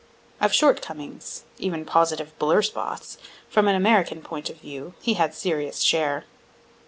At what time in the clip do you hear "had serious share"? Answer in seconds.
5.13-6.25